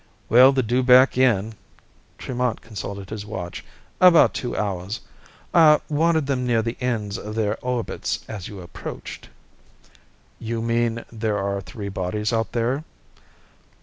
"Well, 0.29 0.51
they're 0.51 0.63
due 0.63 0.81
back 0.81 1.15
in" 1.15 1.53
Tremont 2.17 2.59
consulted 2.59 3.11
his 3.11 3.23
watch 3.23 3.63
"about 3.99 4.33
two 4.33 4.57
hours. 4.57 5.01
I 5.53 5.79
wanted 5.89 6.25
them 6.25 6.43
near 6.43 6.63
the 6.63 6.75
ends 6.81 7.19
of 7.19 7.35
their 7.35 7.59
orbits 7.63 8.25
as 8.27 8.47
you 8.47 8.61
approached." 8.61 9.29
"You 10.39 10.59
mean 10.59 11.05
there 11.11 11.37
are 11.37 11.61
three 11.61 11.89
bodies 11.89 12.33
out 12.33 12.51
there?" 12.53 12.83